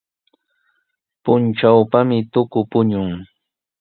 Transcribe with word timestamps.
Puntrawpami 1.23 2.17
tuku 2.31 2.59
puñun. 2.71 3.09